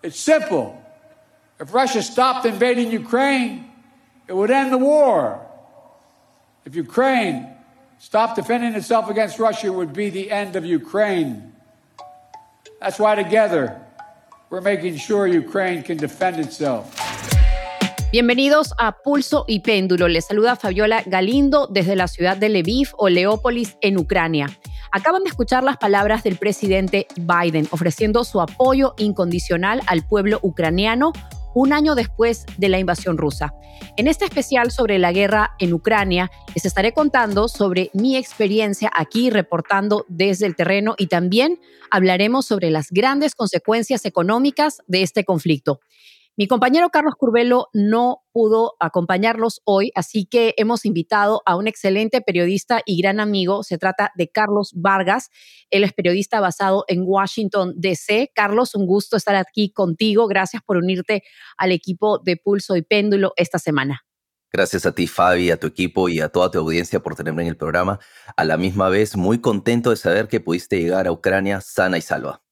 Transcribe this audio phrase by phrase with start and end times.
[0.00, 0.80] It's simple.
[1.58, 3.68] If Russia stopped invading Ukraine,
[4.28, 5.40] it would end the war.
[6.64, 7.48] If Ukraine
[7.98, 11.52] stopped defending itself against Russia, it would be the end of Ukraine.
[12.80, 13.80] That's why together
[14.50, 16.94] we're making sure Ukraine can defend itself.
[18.12, 20.06] Bienvenidos a Pulso y Péndulo.
[20.06, 24.46] Les saluda Fabiola Galindo desde la ciudad de Lviv o Leópolis en Ucrania.
[24.90, 31.12] Acaban de escuchar las palabras del presidente Biden ofreciendo su apoyo incondicional al pueblo ucraniano
[31.54, 33.52] un año después de la invasión rusa.
[33.96, 39.30] En este especial sobre la guerra en Ucrania, les estaré contando sobre mi experiencia aquí
[39.30, 45.80] reportando desde el terreno y también hablaremos sobre las grandes consecuencias económicas de este conflicto.
[46.38, 52.20] Mi compañero Carlos Curbelo no pudo acompañarlos hoy, así que hemos invitado a un excelente
[52.20, 53.64] periodista y gran amigo.
[53.64, 55.30] Se trata de Carlos Vargas.
[55.68, 58.30] Él es periodista basado en Washington, D.C.
[58.36, 60.28] Carlos, un gusto estar aquí contigo.
[60.28, 61.24] Gracias por unirte
[61.56, 64.02] al equipo de Pulso y Péndulo esta semana.
[64.52, 67.48] Gracias a ti, Fabi, a tu equipo y a toda tu audiencia por tenerme en
[67.48, 67.98] el programa.
[68.36, 72.00] A la misma vez, muy contento de saber que pudiste llegar a Ucrania sana y
[72.00, 72.44] salva.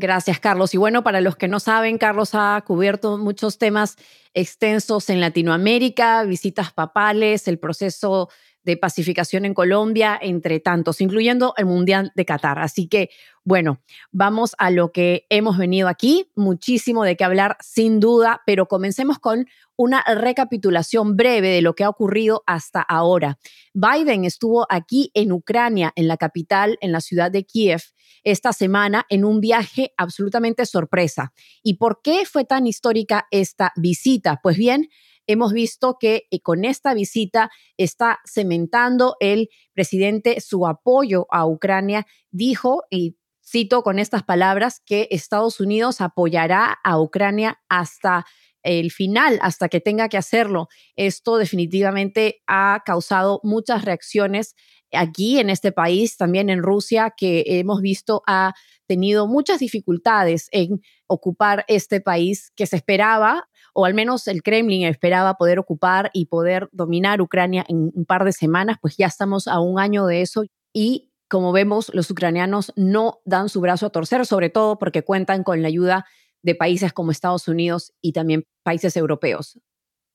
[0.00, 0.74] Gracias, Carlos.
[0.74, 3.96] Y bueno, para los que no saben, Carlos ha cubierto muchos temas
[4.32, 8.28] extensos en Latinoamérica, visitas papales, el proceso
[8.68, 12.58] de pacificación en Colombia, entre tantos, incluyendo el Mundial de Qatar.
[12.58, 13.08] Así que,
[13.42, 13.80] bueno,
[14.12, 16.30] vamos a lo que hemos venido aquí.
[16.36, 21.84] Muchísimo de qué hablar, sin duda, pero comencemos con una recapitulación breve de lo que
[21.84, 23.38] ha ocurrido hasta ahora.
[23.72, 27.80] Biden estuvo aquí en Ucrania, en la capital, en la ciudad de Kiev,
[28.22, 31.32] esta semana en un viaje absolutamente sorpresa.
[31.62, 34.40] ¿Y por qué fue tan histórica esta visita?
[34.42, 34.90] Pues bien,
[35.28, 42.06] hemos visto que eh, con esta visita está cementando el presidente su apoyo a Ucrania.
[42.32, 48.26] Dijo, y cito con estas palabras, que Estados Unidos apoyará a Ucrania hasta
[48.62, 50.68] el final, hasta que tenga que hacerlo.
[50.96, 54.54] Esto definitivamente ha causado muchas reacciones
[54.92, 58.54] aquí en este país, también en Rusia, que hemos visto ha
[58.86, 63.48] tenido muchas dificultades en ocupar este país que se esperaba,
[63.80, 68.24] o al menos el Kremlin esperaba poder ocupar y poder dominar Ucrania en un par
[68.24, 72.72] de semanas, pues ya estamos a un año de eso y como vemos, los ucranianos
[72.74, 76.06] no dan su brazo a torcer, sobre todo porque cuentan con la ayuda
[76.42, 79.60] de países como Estados Unidos y también países europeos.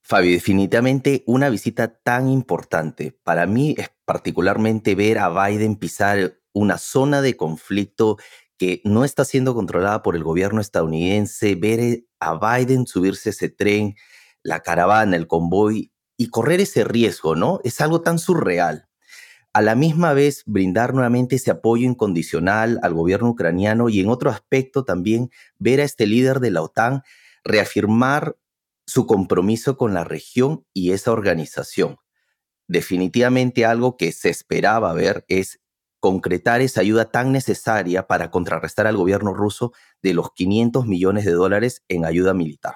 [0.01, 3.17] Fabi, definitivamente una visita tan importante.
[3.23, 8.17] Para mí es particularmente ver a Biden pisar una zona de conflicto
[8.83, 13.95] no está siendo controlada por el gobierno estadounidense, ver a Biden subirse ese tren,
[14.43, 17.59] la caravana, el convoy y correr ese riesgo, ¿no?
[17.63, 18.87] Es algo tan surreal.
[19.53, 24.31] A la misma vez, brindar nuevamente ese apoyo incondicional al gobierno ucraniano y en otro
[24.31, 25.29] aspecto también
[25.59, 27.03] ver a este líder de la OTAN
[27.43, 28.35] reafirmar
[28.87, 31.97] su compromiso con la región y esa organización.
[32.67, 35.59] Definitivamente algo que se esperaba ver es
[36.03, 39.71] concretar esa ayuda tan necesaria para contrarrestar al gobierno ruso
[40.01, 42.75] de los 500 millones de dólares en ayuda militar.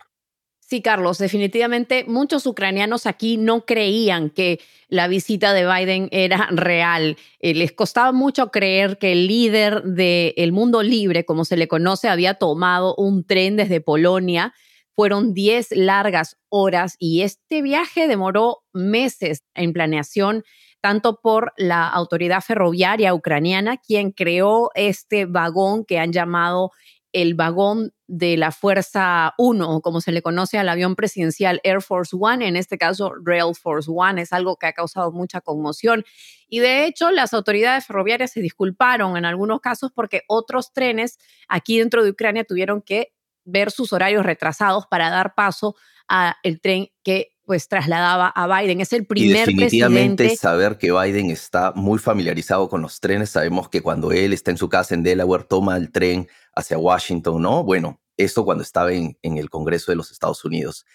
[0.61, 7.17] Sí, Carlos, definitivamente muchos ucranianos aquí no creían que la visita de Biden era real.
[7.39, 12.07] Eh, les costaba mucho creer que el líder del mundo libre, como se le conoce,
[12.07, 14.53] había tomado un tren desde Polonia
[14.97, 20.43] fueron 10 largas horas y este viaje demoró meses en planeación,
[20.81, 26.71] tanto por la autoridad ferroviaria ucraniana, quien creó este vagón que han llamado
[27.13, 32.15] el vagón de la Fuerza 1, como se le conoce al avión presidencial Air Force
[32.19, 36.05] One, en este caso Rail Force One, es algo que ha causado mucha conmoción.
[36.47, 41.17] Y de hecho, las autoridades ferroviarias se disculparon en algunos casos porque otros trenes
[41.47, 43.13] aquí dentro de Ucrania tuvieron que
[43.45, 45.75] ver sus horarios retrasados para dar paso
[46.07, 48.81] al tren que pues trasladaba a Biden.
[48.81, 53.29] Es el primer y definitivamente saber que Biden está muy familiarizado con los trenes.
[53.29, 57.41] Sabemos que cuando él está en su casa en Delaware toma el tren hacia Washington,
[57.41, 57.63] ¿no?
[57.63, 60.85] Bueno, eso cuando estaba en, en el Congreso de los Estados Unidos.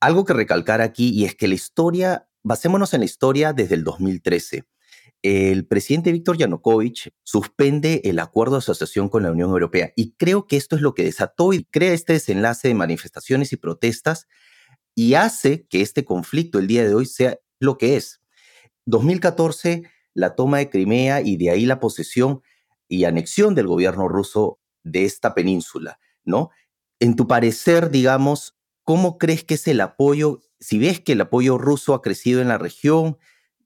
[0.00, 3.84] Algo que recalcar aquí y es que la historia, basémonos en la historia desde el
[3.84, 4.64] 2013
[5.22, 10.46] el presidente Víctor Yanukovych suspende el acuerdo de asociación con la Unión Europea y creo
[10.46, 14.26] que esto es lo que desató y crea este desenlace de manifestaciones y protestas
[14.94, 18.20] y hace que este conflicto el día de hoy sea lo que es.
[18.86, 19.82] 2014,
[20.14, 22.42] la toma de Crimea y de ahí la posesión
[22.88, 26.50] y anexión del gobierno ruso de esta península, ¿no?
[27.00, 30.40] En tu parecer, digamos, ¿cómo crees que es el apoyo?
[30.60, 33.18] Si ves que el apoyo ruso ha crecido en la región,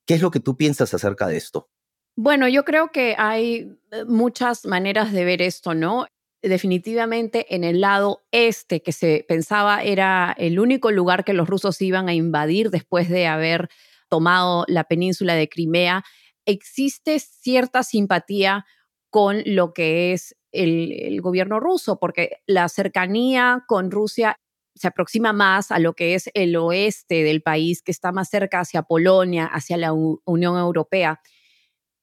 [0.09, 1.69] ¿Qué es lo que tú piensas acerca de esto?
[2.17, 6.07] Bueno, yo creo que hay eh, muchas maneras de ver esto, ¿no?
[6.43, 11.81] Definitivamente en el lado este, que se pensaba era el único lugar que los rusos
[11.83, 13.69] iban a invadir después de haber
[14.09, 16.05] tomado la península de Crimea,
[16.47, 18.65] existe cierta simpatía
[19.11, 24.39] con lo que es el, gobierno ruso, porque la cercanía con Rusia
[24.75, 28.61] se aproxima más a lo que es el oeste del país, que está más cerca
[28.61, 31.21] hacia Polonia, hacia la Unión Europea.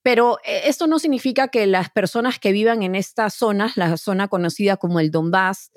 [0.06, 4.28] Pero eh, esto no significa que las personas que vivan en estas zonas, la zona
[4.28, 5.72] conocida como el Donbass,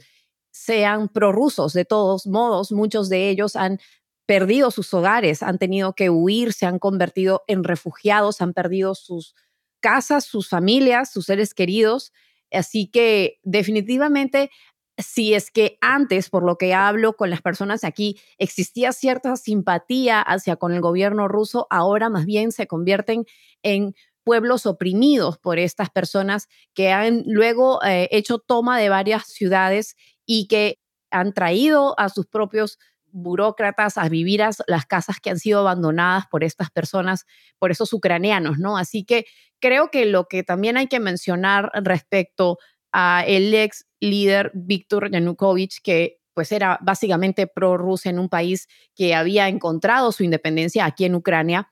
[0.51, 1.73] sean prorrusos.
[1.73, 3.79] De todos modos, muchos de ellos han
[4.27, 9.35] perdido sus hogares, han tenido que huir, se han convertido en refugiados, han perdido sus
[9.81, 12.13] casas, sus familias, sus seres queridos.
[12.53, 14.51] Así que definitivamente
[14.99, 20.21] si es que antes, por lo que hablo con las personas aquí, existía cierta simpatía
[20.21, 23.25] hacia con el gobierno ruso, ahora más bien se convierten
[23.63, 29.97] en pueblos oprimidos por estas personas que han luego eh, hecho toma de varias ciudades
[30.27, 30.79] y que
[31.11, 32.79] han traído a sus propios
[33.11, 37.25] burócratas a vivir a las casas que han sido abandonadas por estas personas,
[37.59, 38.77] por esos ucranianos, ¿no?
[38.77, 39.25] Así que
[39.61, 42.59] creo que lo que también hay que mencionar respecto
[42.93, 49.15] a el ex líder Víctor Yanukovych, que pues era básicamente pro-Rusia en un país que
[49.15, 51.69] había encontrado su independencia aquí en Ucrania.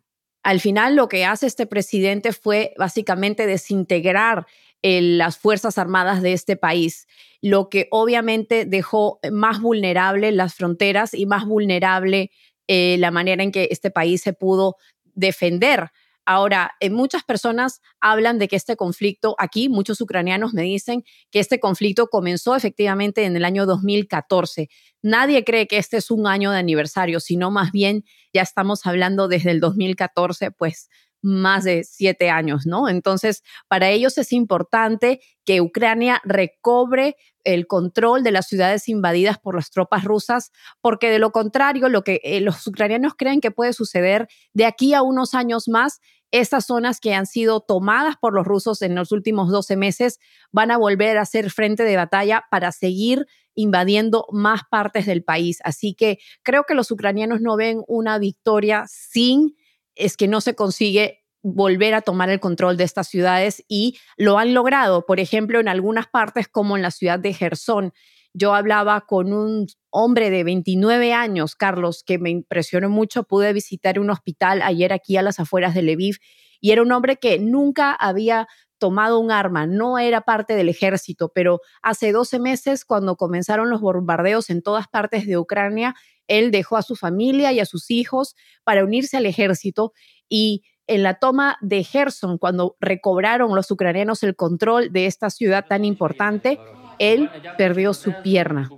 [0.47, 4.47] Al final lo que hace este presidente fue básicamente desintegrar
[4.81, 7.09] las Fuerzas Armadas de este país,
[7.43, 12.31] lo que obviamente dejó más vulnerable las fronteras y más vulnerable
[12.69, 14.77] eh, la manera en que este país se pudo
[15.15, 15.91] defender
[16.27, 21.39] Ahora, eh, muchas personas hablan de que este conflicto aquí, muchos ucranianos me dicen que
[21.39, 24.69] este conflicto comenzó efectivamente en el año 2014.
[25.03, 29.29] Nadie cree que este es un año de aniversario, sino más bien ya estamos hablando
[29.29, 30.89] desde el 2014, pues
[31.23, 32.89] más de siete años, ¿no?
[32.89, 39.55] Entonces, para ellos es importante que Ucrania recobre el control de las ciudades invadidas por
[39.55, 40.51] las tropas rusas,
[40.81, 44.95] porque de lo contrario, lo que eh, los ucranianos creen que puede suceder de aquí
[44.95, 46.01] a unos años más
[46.31, 50.19] estas zonas que han sido tomadas por los rusos en los últimos 12 meses
[50.53, 55.61] van a volver a ser frente de batalla para seguir invadiendo más partes del país.
[55.65, 59.57] Así que creo que los ucranianos no ven una victoria sin
[59.95, 64.39] es que no se consigue volver a tomar el control de estas ciudades y lo
[64.39, 67.93] han logrado, por ejemplo, en algunas partes como en la ciudad de Gerson.
[68.39, 73.23] Yo hablaba con un hombre de 29 años, Carlos, que me impresionó mucho.
[73.25, 76.19] Pude visitar un hospital ayer aquí a las afueras de Lviv
[76.61, 78.47] y era un hombre que nunca había
[78.77, 83.81] tomado un arma, no era parte del ejército, pero hace 12 meses, cuando comenzaron los
[83.81, 85.95] bombardeos en todas partes de Ucrania,
[86.29, 89.95] él dejó a su familia y a sus hijos para unirse al ejército
[90.29, 95.65] y en la toma de Gerson, cuando recobraron los ucranianos el control de esta ciudad
[95.67, 96.61] tan importante,
[96.99, 98.71] él perdió su pierna.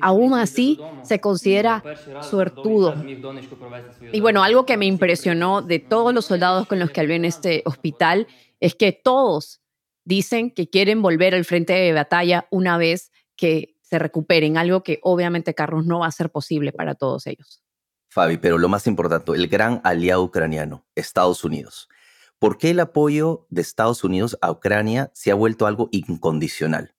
[0.00, 1.82] Aún así, se considera
[2.22, 2.94] suertudo.
[4.12, 7.24] Y bueno, algo que me impresionó de todos los soldados con los que hablé en
[7.24, 8.26] este hospital
[8.60, 9.60] es que todos
[10.04, 15.00] dicen que quieren volver al frente de batalla una vez que se recuperen, algo que
[15.02, 17.62] obviamente, Carlos, no va a ser posible para todos ellos.
[18.08, 21.88] Fabi, pero lo más importante, el gran aliado ucraniano, Estados Unidos.
[22.38, 26.94] ¿Por qué el apoyo de Estados Unidos a Ucrania se ha vuelto algo incondicional?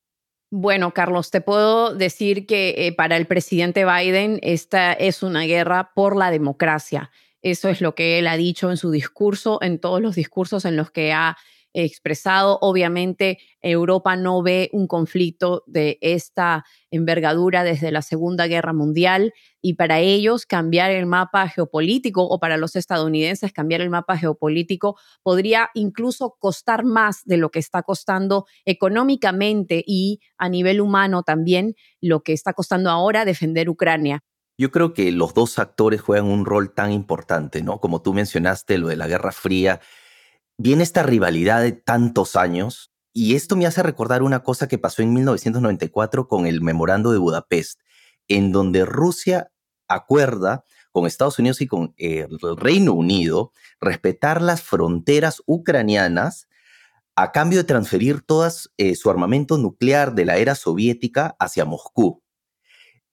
[0.55, 5.93] Bueno, Carlos, te puedo decir que eh, para el presidente Biden esta es una guerra
[5.95, 7.09] por la democracia.
[7.41, 10.75] Eso es lo que él ha dicho en su discurso, en todos los discursos en
[10.75, 11.37] los que ha
[11.73, 12.59] expresado.
[12.61, 19.73] Obviamente, Europa no ve un conflicto de esta envergadura desde la Segunda Guerra Mundial y
[19.75, 25.69] para ellos cambiar el mapa geopolítico o para los estadounidenses cambiar el mapa geopolítico podría
[25.73, 32.21] incluso costar más de lo que está costando económicamente y a nivel humano también lo
[32.21, 34.23] que está costando ahora defender Ucrania.
[34.57, 37.79] Yo creo que los dos actores juegan un rol tan importante, ¿no?
[37.79, 39.81] Como tú mencionaste, lo de la Guerra Fría
[40.57, 45.01] viene esta rivalidad de tantos años y esto me hace recordar una cosa que pasó
[45.01, 47.79] en 1994 con el Memorando de Budapest,
[48.27, 49.51] en donde Rusia
[49.87, 56.47] acuerda con Estados Unidos y con el Reino Unido respetar las fronteras ucranianas
[57.15, 62.23] a cambio de transferir todo eh, su armamento nuclear de la era soviética hacia Moscú.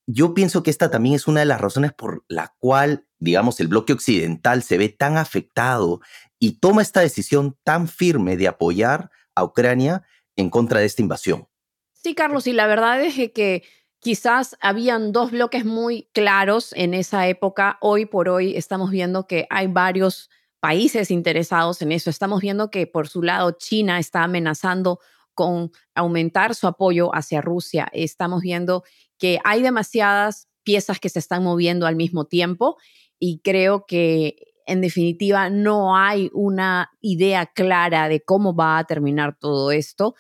[0.07, 3.69] Yo pienso que esta también es una de las razones por la cual, digamos, el
[3.69, 6.01] bloque occidental se ve tan afectado
[6.39, 10.03] y toma esta decisión tan firme de apoyar a Ucrania
[10.37, 11.47] en contra de esta invasión.
[11.93, 13.63] Sí, Carlos, y la verdad es que
[14.01, 17.77] quizás habían dos bloques muy claros en esa época.
[17.83, 22.09] Hoy por hoy estamos viendo que hay varios países interesados en eso.
[22.09, 24.99] Estamos viendo que por su lado China está amenazando
[25.35, 27.89] con aumentar su apoyo hacia Rusia.
[27.93, 28.83] Estamos viendo
[29.19, 32.79] que hay demasiadas piezas que se están moviendo al mismo tiempo
[33.21, 39.37] y creo que en definitiva no hay una idea clara de cómo va a terminar
[39.39, 40.15] todo esto.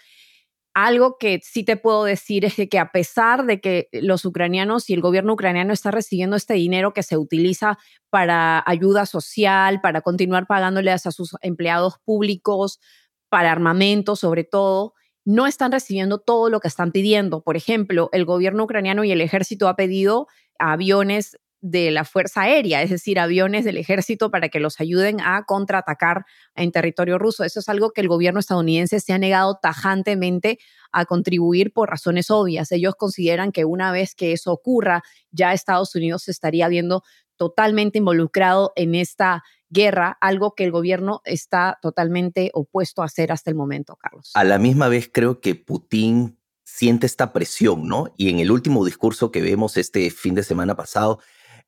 [0.74, 4.94] Algo que sí te puedo decir es que a pesar de que los ucranianos y
[4.94, 7.78] el gobierno ucraniano está recibiendo este dinero que se utiliza
[8.08, 12.80] para ayuda social, para continuar pagándoles a sus empleados públicos,
[13.28, 17.42] para armamento sobre todo, no están recibiendo todo lo que están pidiendo.
[17.42, 20.26] Por ejemplo, el gobierno ucraniano y el ejército ha pedido
[20.58, 25.44] aviones de la Fuerza Aérea, es decir, aviones del ejército para que los ayuden a
[25.44, 26.24] contraatacar
[26.54, 27.44] en territorio ruso.
[27.44, 30.58] Eso es algo que el gobierno estadounidense se ha negado tajantemente
[30.92, 32.72] a contribuir por razones obvias.
[32.72, 37.02] Ellos consideran que una vez que eso ocurra, ya Estados Unidos se estaría viendo
[37.36, 43.50] totalmente involucrado en esta guerra, algo que el gobierno está totalmente opuesto a hacer hasta
[43.50, 44.30] el momento, Carlos.
[44.34, 48.12] A la misma vez creo que Putin siente esta presión, ¿no?
[48.16, 51.20] Y en el último discurso que vemos este fin de semana pasado,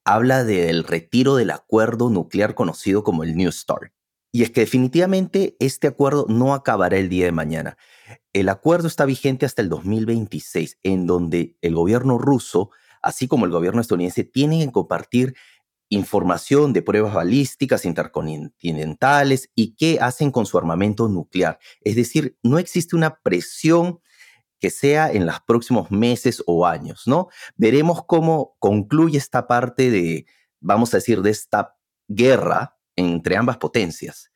[0.04, 3.92] habla del retiro del acuerdo nuclear conocido como el New START.
[4.32, 7.76] Y es que definitivamente este acuerdo no acabará el día de mañana.
[8.32, 12.70] El acuerdo está vigente hasta el 2026, en donde el gobierno ruso,
[13.02, 15.34] así como el gobierno estadounidense, tienen que compartir
[15.90, 21.58] información de pruebas balísticas intercontinentales y qué hacen con su armamento nuclear.
[21.82, 24.00] Es decir, no existe una presión
[24.62, 27.28] que sea en los próximos meses o años, ¿no?
[27.56, 30.24] Veremos cómo concluye esta parte de,
[30.60, 31.76] vamos a decir, de esta
[32.06, 34.30] guerra entre ambas potencias.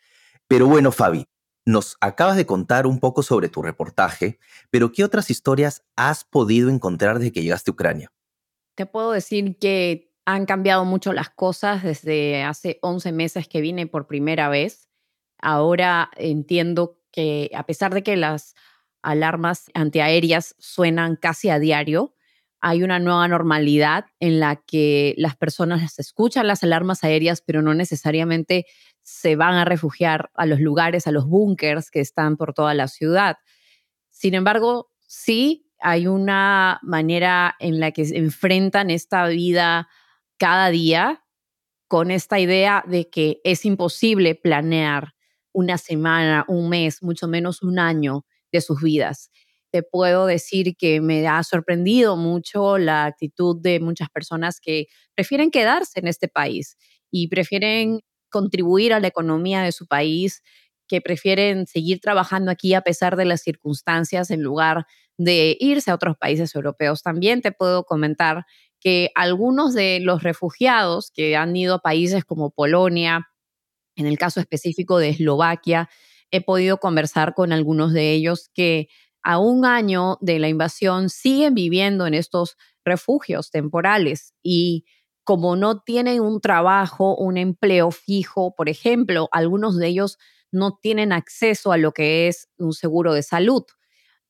[0.49, 1.29] Pero bueno, Fabi,
[1.65, 6.71] nos acabas de contar un poco sobre tu reportaje, pero ¿qué otras historias has podido
[6.71, 8.13] encontrar desde que llegaste a Ucrania?
[8.75, 13.87] Te puedo decir que han cambiado mucho las cosas desde hace 11 meses que vine
[13.87, 14.89] por primera vez.
[15.39, 18.57] Ahora entiendo que a pesar de que las
[19.07, 22.15] alarmas antiaéreas suenan casi a diario,
[22.61, 27.75] hay una nueva normalidad en la que las personas escuchan las alarmas aéreas, pero no
[27.75, 28.67] necesariamente
[29.03, 32.89] se van a refugiar a los lugares, a los búnkers que están por toda la
[32.89, 33.37] ciudad.
[34.11, 39.89] Sin embargo, sí hay una manera en la que enfrentan esta vida
[40.39, 41.23] cada día
[41.87, 45.15] con esta idea de que es imposible planear
[45.53, 48.25] una semana, un mes, mucho menos un año
[48.57, 49.31] de sus vidas.
[49.71, 55.51] Te puedo decir que me ha sorprendido mucho la actitud de muchas personas que prefieren
[55.51, 56.77] quedarse en este país
[57.11, 60.43] y prefieren contribuir a la economía de su país,
[60.89, 64.87] que prefieren seguir trabajando aquí a pesar de las circunstancias en lugar
[65.19, 67.03] de irse a otros países europeos.
[67.03, 68.45] También te puedo comentar
[68.81, 73.27] que algunos de los refugiados que han ido a países como Polonia,
[73.97, 75.89] en el caso específico de Eslovaquia,
[76.31, 78.89] he podido conversar con algunos de ellos que
[79.23, 84.85] a un año de la invasión siguen viviendo en estos refugios temporales y
[85.25, 90.19] como no tienen un trabajo, un empleo fijo, por ejemplo, algunos de ellos
[90.53, 93.65] no tienen acceso a lo que es un seguro de salud.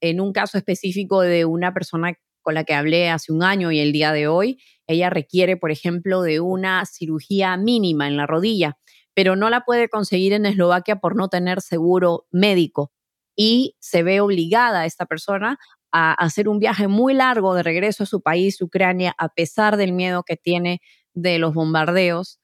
[0.00, 3.80] En un caso específico de una persona con la que hablé hace un año y
[3.80, 8.78] el día de hoy, ella requiere, por ejemplo, de una cirugía mínima en la rodilla,
[9.16, 12.92] pero no la puede conseguir en Eslovaquia por no tener seguro médico
[13.34, 15.58] y se ve obligada esta persona
[15.90, 19.94] a hacer un viaje muy largo de regreso a su país, Ucrania, a pesar del
[19.94, 20.82] miedo que tiene
[21.14, 22.40] de los bombardeos,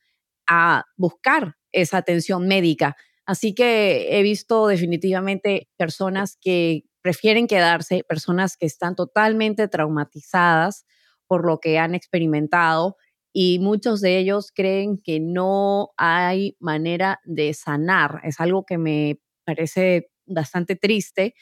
[0.47, 2.97] a buscar esa atención médica.
[3.27, 10.87] Así que he visto definitivamente personas que prefieren quedarse, personas que están totalmente traumatizadas
[11.27, 12.97] por lo que han experimentado
[13.33, 18.21] y muchos de ellos creen que no hay manera de sanar.
[18.25, 21.35] Es algo que me parece bastante triste,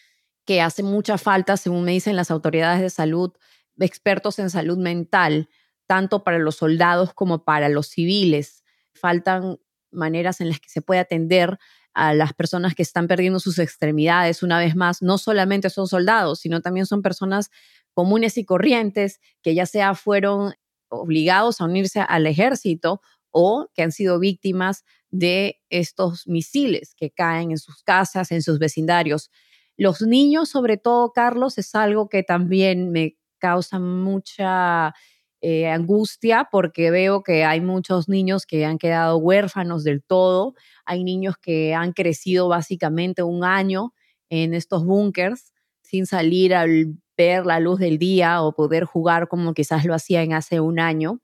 [0.47, 3.33] que hace mucha falta, según me dicen las autoridades de salud,
[3.79, 5.49] expertos en salud mental,
[5.87, 8.63] tanto para los soldados como para los civiles.
[8.95, 9.59] Faltan
[9.91, 11.59] maneras en las que se puede atender
[11.95, 14.43] a las personas que están perdiendo sus extremidades.
[14.43, 17.51] Una vez más, no solamente son soldados, sino también son personas
[17.95, 20.55] comunes y corrientes que ya sea fueron
[20.91, 27.53] obligados a unirse al ejército o que han sido víctimas de estos misiles que caen
[27.53, 29.31] en sus casas, en sus vecindarios.
[29.77, 34.95] Los niños, sobre todo, Carlos, es algo que también me causa mucha
[35.41, 40.55] eh, angustia porque veo que hay muchos niños que han quedado huérfanos del todo,
[40.85, 43.95] hay niños que han crecido básicamente un año
[44.29, 49.53] en estos búnkers sin salir al ver la luz del día o poder jugar como
[49.53, 51.21] quizás lo hacían hace un año.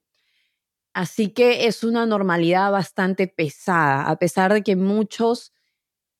[0.93, 5.53] Así que es una normalidad bastante pesada, a pesar de que muchos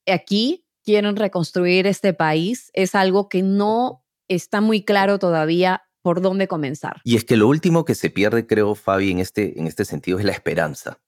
[0.07, 6.47] aquí quieren reconstruir este país es algo que no está muy claro todavía por dónde
[6.47, 7.01] comenzar.
[7.03, 10.17] Y es que lo último que se pierde, creo, Fabi, en este, en este sentido
[10.17, 10.99] es la esperanza.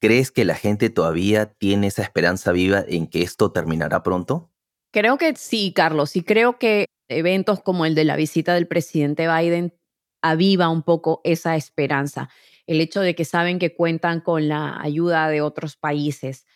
[0.00, 4.50] ¿Crees que la gente todavía tiene esa esperanza viva en que esto terminará pronto?
[4.92, 9.28] Creo que sí, Carlos, y creo que eventos como el de la visita del presidente
[9.28, 9.74] Biden
[10.22, 12.28] aviva un poco esa esperanza,
[12.66, 16.46] el hecho de que saben que cuentan con la ayuda de otros países.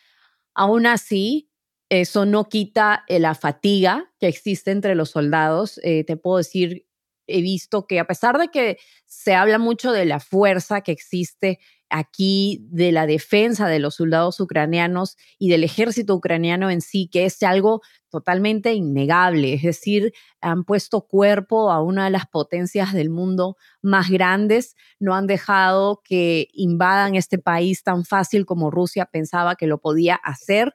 [0.55, 1.51] Aún así,
[1.89, 5.79] eso no quita eh, la fatiga que existe entre los soldados.
[5.83, 6.87] Eh, te puedo decir,
[7.27, 11.59] he visto que a pesar de que se habla mucho de la fuerza que existe
[11.93, 17.27] aquí, de la defensa de los soldados ucranianos y del ejército ucraniano en sí, que
[17.27, 19.55] es algo totalmente innegable.
[19.55, 25.15] Es decir, han puesto cuerpo a una de las potencias del mundo más grandes, no
[25.15, 30.75] han dejado que invadan este país tan fácil como Rusia pensaba que lo podía hacer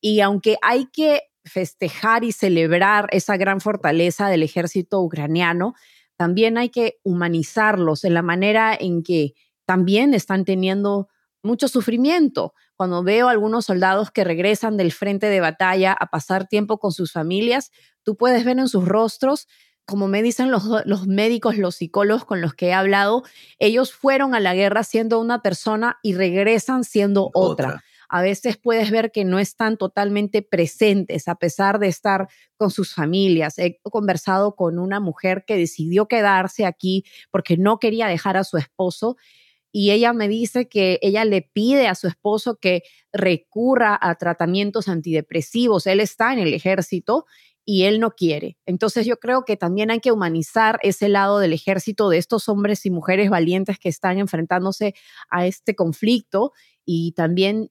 [0.00, 5.74] y aunque hay que festejar y celebrar esa gran fortaleza del ejército ucraniano,
[6.16, 9.34] también hay que humanizarlos en la manera en que
[9.68, 11.08] también están teniendo
[11.42, 12.54] mucho sufrimiento.
[12.74, 16.90] Cuando veo a algunos soldados que regresan del frente de batalla a pasar tiempo con
[16.90, 17.70] sus familias,
[18.02, 19.46] tú puedes ver en sus rostros,
[19.84, 23.24] como me dicen los, los médicos, los psicólogos con los que he hablado,
[23.58, 28.90] ellos fueron a la guerra siendo una persona y regresan siendo otra a veces puedes
[28.90, 33.58] ver que no están totalmente presentes a pesar de estar con sus familias.
[33.58, 38.56] He conversado con una mujer que decidió quedarse aquí porque no quería dejar a su
[38.56, 39.16] esposo
[39.72, 42.82] y ella me dice que ella le pide a su esposo que
[43.12, 45.86] recurra a tratamientos antidepresivos.
[45.86, 47.26] Él está en el ejército
[47.64, 48.56] y él no quiere.
[48.64, 52.86] Entonces yo creo que también hay que humanizar ese lado del ejército de estos hombres
[52.86, 54.94] y mujeres valientes que están enfrentándose
[55.28, 56.52] a este conflicto
[56.86, 57.70] y también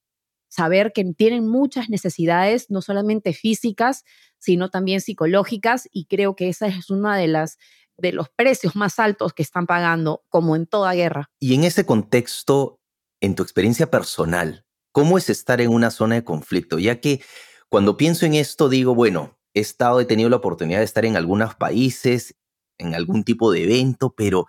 [0.50, 4.06] saber que tienen muchas necesidades, no solamente físicas,
[4.38, 7.58] sino también psicológicas, y creo que esa es una de las
[7.98, 11.30] de los precios más altos que están pagando, como en toda guerra.
[11.40, 12.80] Y en ese contexto,
[13.22, 16.80] en tu experiencia personal, ¿cómo es estar en una zona de conflicto?
[16.80, 17.22] Ya que
[17.70, 21.18] cuando pienso en esto, digo, bueno, he estado, he tenido la oportunidad de estar en
[21.18, 22.36] algunos países,
[22.78, 24.48] en algún tipo de evento, pero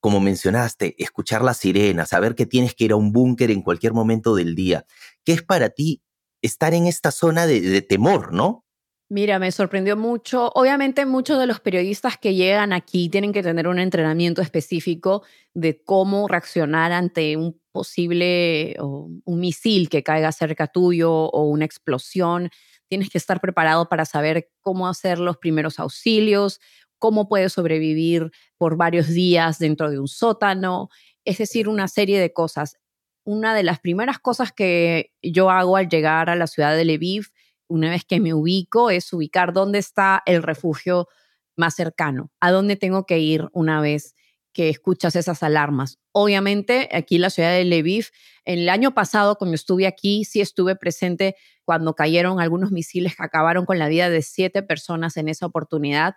[0.00, 3.92] como mencionaste, escuchar las sirenas, saber que tienes que ir a un búnker en cualquier
[3.92, 4.86] momento del día.
[5.24, 6.02] ¿Qué es para ti
[6.42, 8.64] estar en esta zona de, temor, no?
[9.08, 10.50] Mira, me sorprendió mucho.
[10.54, 15.22] Obviamente muchos de los periodistas que llegan aquí tienen que tener un entrenamiento específico
[15.54, 22.50] de cómo reaccionar ante un posible un misil que caiga cerca tuyo o una explosión.
[22.88, 26.58] Tienes que estar preparado para saber cómo hacer los primeros auxilios,
[26.98, 30.88] cómo puedes sobrevivir por varios días dentro de un sótano,
[31.24, 32.76] es decir, una serie de cosas.
[33.24, 37.26] Una de las primeras cosas que yo hago al llegar a la ciudad de Lviv,
[37.68, 41.08] una vez que me ubico, es ubicar dónde está el refugio
[41.56, 44.14] más cercano, a dónde tengo que ir una vez
[44.52, 45.98] que escuchas esas alarmas.
[46.12, 48.06] Obviamente, aquí en la ciudad de Lviv,
[48.46, 53.22] en el año pasado, cuando estuve aquí, sí estuve presente cuando cayeron algunos misiles que
[53.22, 56.14] acabaron con la vida de siete personas en esa oportunidad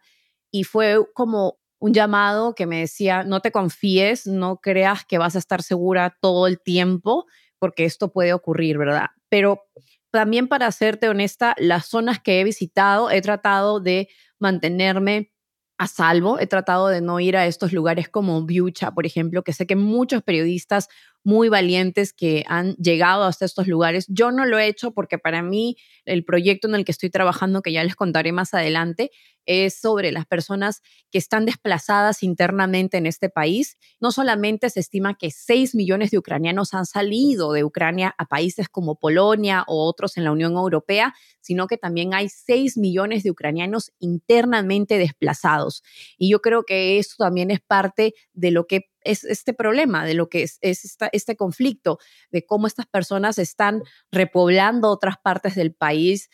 [0.51, 5.35] y fue como un llamado que me decía, no te confíes, no creas que vas
[5.35, 7.25] a estar segura todo el tiempo,
[7.57, 9.07] porque esto puede ocurrir, ¿verdad?
[9.29, 9.63] Pero
[10.11, 15.31] también para serte honesta, las zonas que he visitado, he tratado de mantenerme
[15.77, 16.39] a salvo.
[16.39, 19.75] He tratado de no ir a estos lugares como Biucha, por ejemplo, que sé que
[19.75, 20.89] muchos periodistas
[21.29, 24.07] muy valientes que han llegado hasta estos lugares.
[24.09, 27.61] Yo no lo he hecho porque para mí el proyecto en el que estoy trabajando,
[27.61, 29.11] que ya les contaré más adelante,
[29.45, 33.77] es sobre las personas que están desplazadas internamente en este país.
[33.99, 38.67] No solamente se estima que 6 millones de ucranianos han salido de Ucrania a países
[38.67, 43.29] como Polonia o otros en la Unión Europea, sino que también hay 6 millones de
[43.29, 45.83] ucranianos internamente desplazados.
[46.17, 50.13] Y yo creo que eso también es parte de lo que es este problema, de
[50.13, 51.99] lo que es, este conflicto,
[52.31, 56.29] de cómo estas personas están repoblando otras partes del país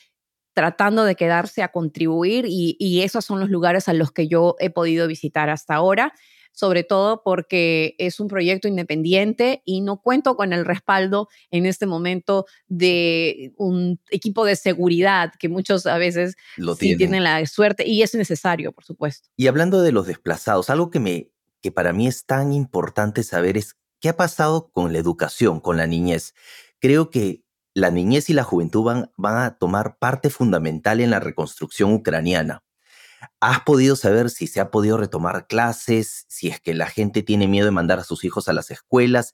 [0.55, 4.69] tratando de quedarse a contribuir y, esos son los lugares a los que yo he
[4.69, 6.13] podido visitar hasta ahora,
[6.53, 11.85] sobre todo porque es un proyecto independiente y no cuento con el respaldo en este
[11.85, 17.25] momento de un equipo de seguridad que muchos a veces Lo sí tienen.
[17.25, 19.27] la suerte y es necesario, por supuesto.
[19.35, 21.29] Y hablando de los desplazados, algo que me
[21.65, 25.77] que para mí es tan importante saber es qué ha pasado con la educación, con
[25.77, 26.35] la niñez.
[26.79, 31.91] Creo que la niñez y la juventud van, a tomar parte fundamental en la reconstrucción
[31.91, 32.63] ucraniana.
[33.39, 37.47] ¿Has podido saber si se ha podido retomar clases, si es que la gente tiene
[37.47, 39.33] miedo de mandar a sus hijos a las escuelas?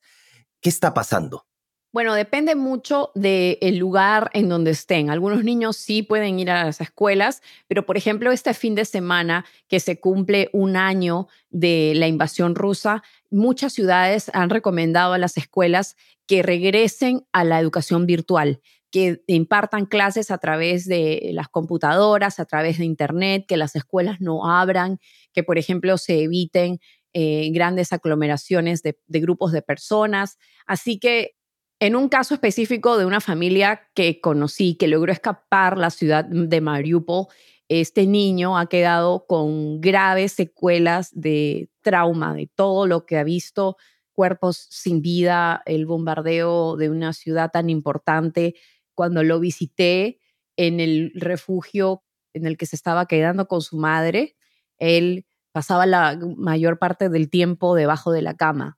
[0.62, 1.46] ¿Qué está pasando?
[1.94, 5.10] Bueno, depende mucho del lugar en donde estén.
[5.10, 9.46] Algunos niños sí pueden ir a las escuelas, pero por ejemplo, este fin de semana
[9.68, 15.36] que se cumple un año de la invasión rusa, muchas ciudades han recomendado a las
[15.36, 22.40] escuelas que regresen a la educación virtual, que impartan clases a través de las computadoras,
[22.40, 25.00] a través de Internet, que las escuelas no abran,
[25.34, 26.80] que por ejemplo se eviten
[27.14, 30.38] eh, grandes aglomeraciones de, de grupos de personas.
[30.66, 31.36] Así que
[31.82, 36.62] en un caso específico de una familia que conocí, que logró escapar la ciudad de
[36.62, 37.26] Mariupol,
[37.70, 43.78] este niño ha quedado con graves secuelas de trauma, de todo lo que ha visto,
[44.14, 48.54] cuerpos sin vida, el bombardeo de una ciudad tan importante.
[48.94, 50.20] Cuando lo visité
[50.58, 54.36] en el refugio en el que se estaba quedando con su madre,
[54.78, 58.78] él pasaba la mayor parte del tiempo debajo de la cama.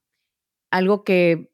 [0.71, 1.52] Algo que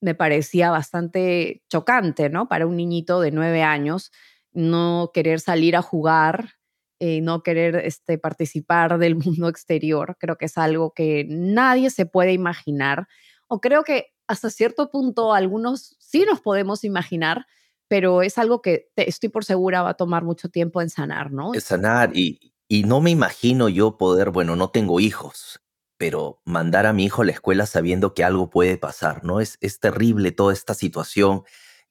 [0.00, 2.48] me parecía bastante chocante, ¿no?
[2.48, 4.12] Para un niñito de nueve años,
[4.52, 6.54] no querer salir a jugar,
[7.00, 12.06] eh, no querer este, participar del mundo exterior, creo que es algo que nadie se
[12.06, 13.06] puede imaginar,
[13.46, 17.46] o creo que hasta cierto punto algunos sí nos podemos imaginar,
[17.88, 21.54] pero es algo que estoy por segura va a tomar mucho tiempo en sanar, ¿no?
[21.54, 25.60] Es sanar y, y no me imagino yo poder, bueno, no tengo hijos,
[25.98, 29.40] pero mandar a mi hijo a la escuela sabiendo que algo puede pasar, ¿no?
[29.40, 31.42] Es, es terrible toda esta situación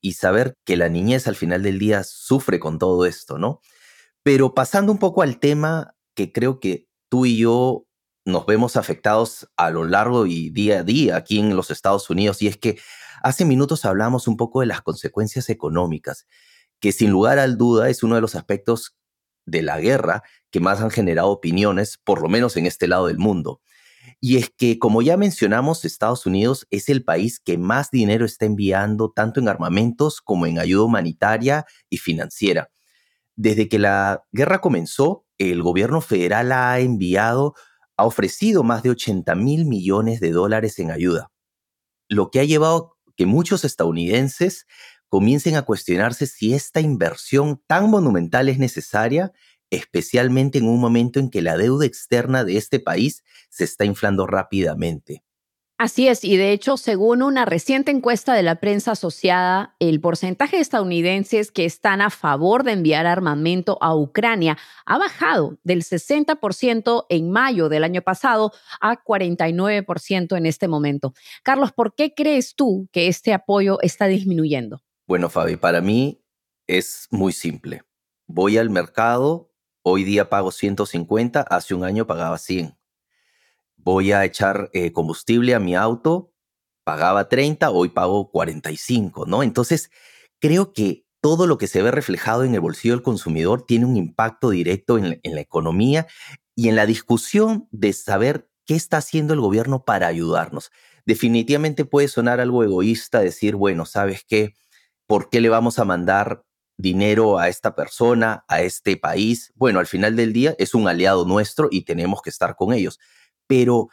[0.01, 3.61] y saber que la niñez al final del día sufre con todo esto, ¿no?
[4.23, 7.85] Pero pasando un poco al tema que creo que tú y yo
[8.25, 12.41] nos vemos afectados a lo largo y día a día aquí en los Estados Unidos,
[12.41, 12.77] y es que
[13.23, 16.27] hace minutos hablamos un poco de las consecuencias económicas,
[16.79, 18.95] que sin lugar al duda es uno de los aspectos
[19.45, 23.17] de la guerra que más han generado opiniones, por lo menos en este lado del
[23.17, 23.61] mundo.
[24.19, 28.45] Y es que, como ya mencionamos, Estados Unidos es el país que más dinero está
[28.45, 32.71] enviando tanto en armamentos como en ayuda humanitaria y financiera.
[33.35, 37.53] Desde que la guerra comenzó, el gobierno federal ha enviado,
[37.95, 41.29] ha ofrecido más de 80 mil millones de dólares en ayuda,
[42.09, 44.65] lo que ha llevado que muchos estadounidenses
[45.09, 49.31] comiencen a cuestionarse si esta inversión tan monumental es necesaria
[49.69, 54.27] especialmente en un momento en que la deuda externa de este país se está inflando
[54.27, 55.23] rápidamente.
[55.79, 60.55] Así es, y de hecho, según una reciente encuesta de la prensa asociada, el porcentaje
[60.55, 67.05] de estadounidenses que están a favor de enviar armamento a Ucrania ha bajado del 60%
[67.09, 71.13] en mayo del año pasado a 49% en este momento.
[71.43, 74.81] Carlos, ¿por qué crees tú que este apoyo está disminuyendo?
[75.05, 76.23] Bueno, Fabi, para mí
[76.65, 77.83] es muy simple.
[78.25, 79.51] Voy al mercado,
[79.89, 82.77] Hoy día pago 150, hace un año pagaba 100.
[83.77, 86.33] Voy a echar eh, combustible a mi auto,
[86.83, 89.43] pagaba 30, hoy pago 45, ¿no?
[89.43, 89.89] Entonces,
[90.41, 93.95] creo que todo lo que se ve reflejado en el bolsillo del consumidor tiene un
[93.95, 96.05] impacto directo en la economía
[96.53, 100.69] y en la discusión de saber qué está haciendo el gobierno para ayudarnos.
[101.05, 104.53] Definitivamente puede sonar algo egoísta decir, bueno, ¿sabes qué?
[105.05, 106.43] ¿Por qué le vamos a mandar
[106.77, 109.51] dinero a esta persona, a este país.
[109.55, 112.99] Bueno, al final del día es un aliado nuestro y tenemos que estar con ellos.
[113.47, 113.89] Pero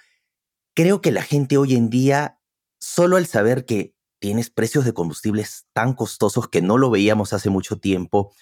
[0.75, 2.39] creo que la gente hoy en día,
[2.79, 7.51] solo al saber que tienes precios de combustibles tan costosos que no lo veíamos hace
[7.51, 8.33] mucho tiempo,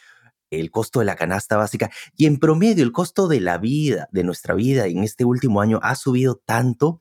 [0.51, 4.23] el costo de la canasta básica y en promedio el costo de la vida, de
[4.23, 7.01] nuestra vida en este último año ha subido tanto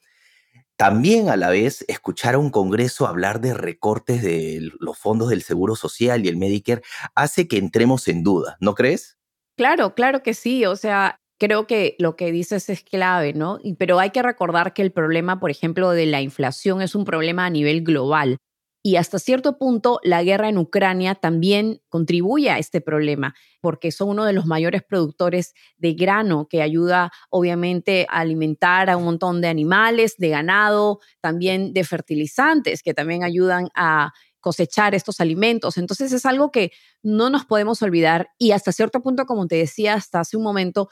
[0.81, 5.43] también a la vez escuchar a un Congreso hablar de recortes de los fondos del
[5.43, 6.81] Seguro Social y el Medicare
[7.13, 9.19] hace que entremos en duda, ¿no crees?
[9.55, 10.65] Claro, claro que sí.
[10.65, 13.59] O sea, creo que lo que dices es clave, ¿no?
[13.77, 17.45] Pero hay que recordar que el problema, por ejemplo, de la inflación es un problema
[17.45, 18.37] a nivel global.
[18.83, 24.09] Y hasta cierto punto, la guerra en Ucrania también contribuye a este problema, porque son
[24.09, 29.39] uno de los mayores productores de grano que ayuda obviamente a alimentar a un montón
[29.41, 35.77] de animales, de ganado, también de fertilizantes que también ayudan a cosechar estos alimentos.
[35.77, 36.71] Entonces es algo que
[37.03, 40.89] no nos podemos olvidar y hasta cierto punto, como te decía hasta hace un momento,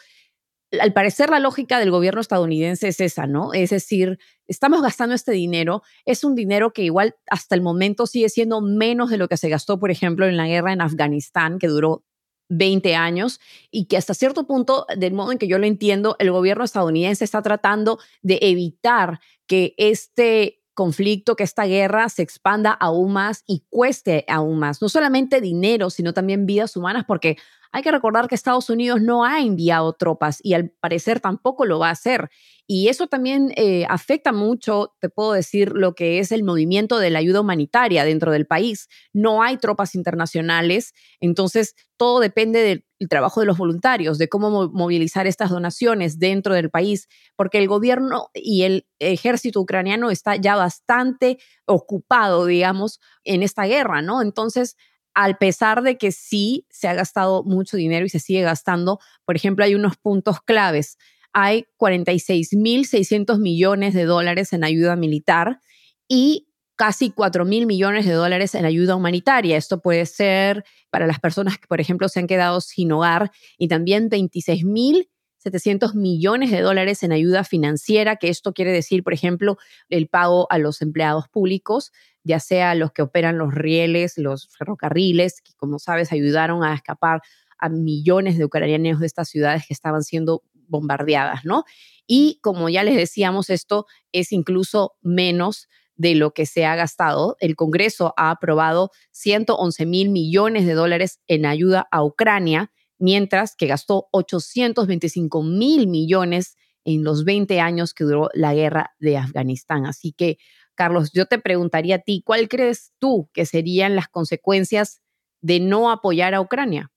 [0.79, 3.53] al parecer la lógica del gobierno estadounidense es esa, ¿no?
[3.53, 8.29] Es decir, estamos gastando este dinero, es un dinero que igual hasta el momento sigue
[8.29, 11.67] siendo menos de lo que se gastó, por ejemplo, en la guerra en Afganistán, que
[11.67, 12.03] duró
[12.49, 13.39] 20 años
[13.71, 17.23] y que hasta cierto punto, del modo en que yo lo entiendo, el gobierno estadounidense
[17.23, 23.65] está tratando de evitar que este conflicto, que esta guerra se expanda aún más y
[23.69, 24.81] cueste aún más.
[24.81, 27.37] No solamente dinero, sino también vidas humanas, porque
[27.71, 31.79] hay que recordar que Estados Unidos no ha enviado tropas y al parecer tampoco lo
[31.79, 32.29] va a hacer.
[32.65, 37.09] Y eso también eh, afecta mucho, te puedo decir, lo que es el movimiento de
[37.09, 38.87] la ayuda humanitaria dentro del país.
[39.11, 45.25] No hay tropas internacionales, entonces todo depende del trabajo de los voluntarios, de cómo movilizar
[45.25, 51.39] estas donaciones dentro del país, porque el gobierno y el ejército ucraniano está ya bastante
[51.65, 54.21] ocupado, digamos, en esta guerra, ¿no?
[54.21, 54.75] Entonces,
[55.19, 59.35] al pesar de que sí se ha gastado mucho dinero y se sigue gastando, por
[59.35, 60.97] ejemplo, hay unos puntos claves
[61.33, 65.59] hay 46.600 millones de dólares en ayuda militar
[66.07, 69.57] y casi 4 mil millones de dólares en ayuda humanitaria.
[69.57, 73.67] Esto puede ser para las personas que, por ejemplo, se han quedado sin hogar y
[73.67, 79.13] también 26 mil 700 millones de dólares en ayuda financiera, que esto quiere decir, por
[79.13, 81.91] ejemplo, el pago a los empleados públicos,
[82.29, 87.21] ya sea los que operan los rieles, los ferrocarriles, que como sabes ayudaron a escapar
[87.57, 91.63] a millones de ucranianos de estas ciudades que estaban siendo bombardeadas, ¿no?
[92.05, 97.35] Y como ya les decíamos, esto es incluso menos de lo que se ha gastado.
[97.39, 103.65] El Congreso ha aprobado 111 mil millones de dólares en ayuda a Ucrania, mientras que
[103.65, 109.87] gastó 825 mil millones en los 20 años que duró la guerra de Afganistán.
[109.87, 110.37] Así que,
[110.79, 115.01] Carlos, yo te preguntaría a ti, ¿cuál crees tú que serían las consecuencias
[115.41, 116.89] de no apoyar a Ucrania?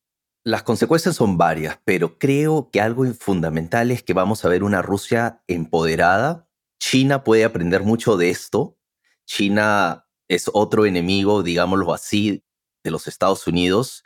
[0.45, 4.83] Las consecuencias son varias, pero creo que algo fundamental es que vamos a ver una
[4.83, 6.49] Rusia empoderada.
[6.79, 8.79] China puede aprender mucho de esto.
[9.27, 12.45] China es otro enemigo, digámoslo así,
[12.85, 14.05] de los Estados Unidos.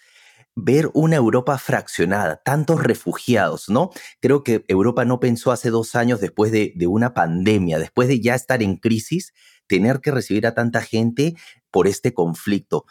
[0.54, 3.90] Ver una Europa fraccionada, tantos refugiados, ¿no?
[4.22, 8.34] Creo que Europa no pensó hace dos años, después de, una pandemia, después de ya
[8.34, 9.34] estar en crisis,
[9.66, 11.34] tener que recibir a tanta gente
[11.70, 12.86] por este conflicto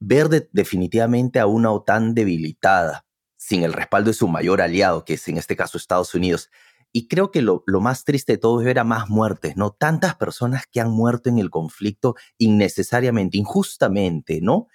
[0.00, 3.06] ver definitivamente a una OTAN debilitada,
[3.36, 6.50] sin el respaldo de su mayor aliado, que es en este caso Estados Unidos.
[6.92, 9.70] Y creo que lo, lo, más triste de todo es ver a más muertes, ¿no?
[9.70, 14.68] Tantas personas que han muerto en el conflicto innecesariamente, injustamente, ¿no?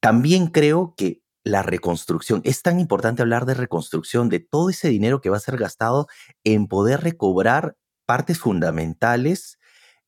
[0.00, 5.20] También creo que la reconstrucción, es tan importante hablar de reconstrucción, de todo ese dinero
[5.20, 6.08] que va a ser gastado
[6.44, 9.58] en poder recobrar partes fundamentales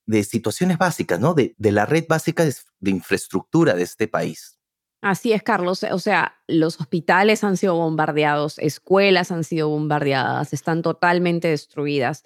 [0.09, 1.35] de situaciones básicas, ¿no?
[1.35, 4.57] De, de la red básica de infraestructura de este país.
[5.01, 5.83] Así es, Carlos.
[5.83, 12.23] O sea, los hospitales han sido bombardeados, escuelas han sido bombardeadas, están totalmente destruidas.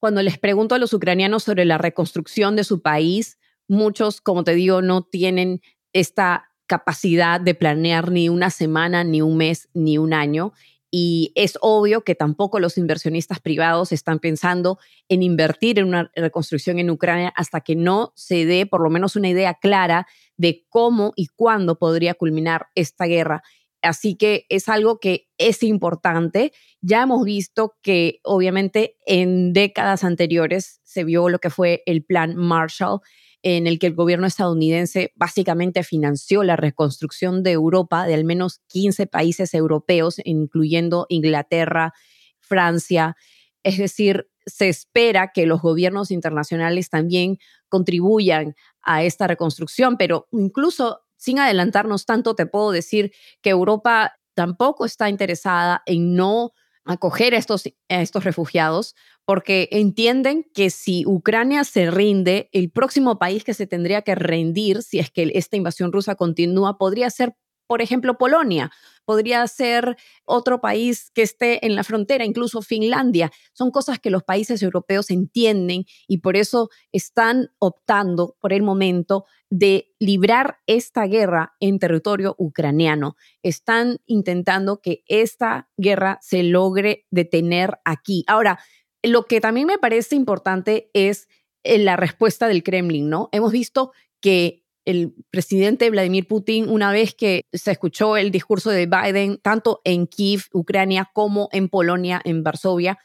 [0.00, 4.54] Cuando les pregunto a los ucranianos sobre la reconstrucción de su país, muchos, como te
[4.54, 5.60] digo, no tienen
[5.92, 10.54] esta capacidad de planear ni una semana, ni un mes, ni un año.
[10.90, 16.78] Y es obvio que tampoco los inversionistas privados están pensando en invertir en una reconstrucción
[16.78, 21.12] en Ucrania hasta que no se dé por lo menos una idea clara de cómo
[21.16, 23.42] y cuándo podría culminar esta guerra.
[23.82, 26.52] Así que es algo que es importante.
[26.80, 32.36] Ya hemos visto que obviamente en décadas anteriores se vio lo que fue el plan
[32.36, 33.00] Marshall
[33.42, 38.60] en el que el gobierno estadounidense básicamente financió la reconstrucción de Europa de al menos
[38.68, 41.92] 15 países europeos, incluyendo Inglaterra,
[42.40, 43.16] Francia.
[43.62, 51.00] Es decir, se espera que los gobiernos internacionales también contribuyan a esta reconstrucción, pero incluso
[51.16, 56.52] sin adelantarnos tanto, te puedo decir que Europa tampoco está interesada en no
[56.84, 58.94] acoger a estos, a estos refugiados
[59.26, 64.82] porque entienden que si Ucrania se rinde, el próximo país que se tendría que rendir
[64.82, 67.34] si es que esta invasión rusa continúa podría ser,
[67.66, 68.70] por ejemplo, Polonia,
[69.04, 73.32] podría ser otro país que esté en la frontera, incluso Finlandia.
[73.52, 79.24] Son cosas que los países europeos entienden y por eso están optando por el momento
[79.50, 83.16] de librar esta guerra en territorio ucraniano.
[83.42, 88.24] Están intentando que esta guerra se logre detener aquí.
[88.28, 88.60] Ahora,
[89.06, 91.28] lo que también me parece importante es
[91.64, 93.28] eh, la respuesta del Kremlin, ¿no?
[93.32, 98.86] Hemos visto que el presidente Vladimir Putin, una vez que se escuchó el discurso de
[98.86, 102.98] Biden, tanto en Kiev, Ucrania, como en Polonia, en Varsovia,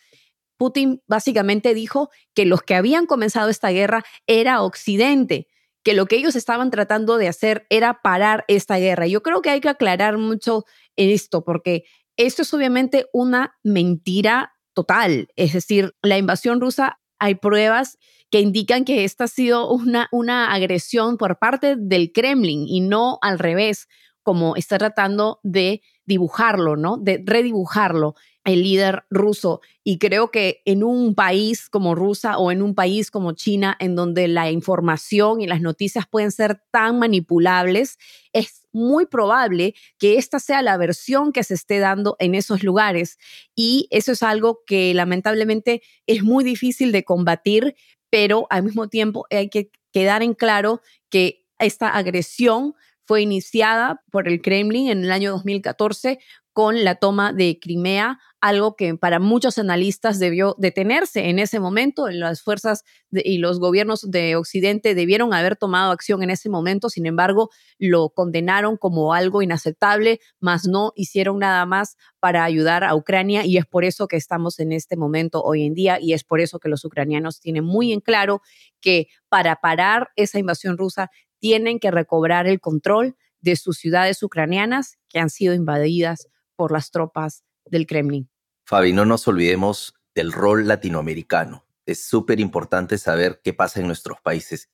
[0.58, 5.48] Putin básicamente dijo que los que habían comenzado esta guerra era Occidente,
[5.84, 9.08] que lo que ellos estaban tratando de hacer era parar esta guerra.
[9.08, 11.86] Yo creo que hay que aclarar mucho esto, porque
[12.16, 15.28] esto es obviamente una mentira total.
[15.36, 17.98] Es decir, la invasión rusa, hay pruebas
[18.30, 23.20] que indican que esta ha sido una, una agresión por parte del Kremlin y no
[23.22, 23.88] al revés,
[24.24, 26.98] como está tratando de dibujarlo, ¿no?
[26.98, 29.62] De redibujarlo el líder ruso.
[29.84, 33.96] Y creo que en un país como Rusia o en un país como China, en
[33.96, 37.98] donde la información y las noticias pueden ser tan manipulables,
[38.34, 43.18] es muy probable que esta sea la versión que se esté dando en esos lugares.
[43.56, 47.76] Y eso es algo que lamentablemente es muy difícil de combatir,
[48.10, 54.28] pero al mismo tiempo hay que quedar en claro que esta agresión fue iniciada por
[54.28, 56.20] el Kremlin en el año 2014
[56.54, 62.10] con la toma de Crimea, algo que para muchos analistas debió detenerse en ese momento.
[62.10, 67.06] Las fuerzas y los gobiernos de Occidente debieron haber tomado acción en ese momento, sin
[67.06, 73.46] embargo, lo condenaron como algo inaceptable, mas no hicieron nada más para ayudar a Ucrania
[73.46, 76.42] y es por eso que estamos en este momento hoy en día y es por
[76.42, 78.42] eso que los ucranianos tienen muy en claro
[78.82, 84.98] que para parar esa invasión rusa tienen que recobrar el control de sus ciudades ucranianas
[85.10, 88.30] que han sido invadidas por las tropas del Kremlin.
[88.66, 91.66] Fabi, no nos olvidemos del rol latinoamericano.
[91.86, 94.70] Es súper importante saber qué pasa en nuestros países.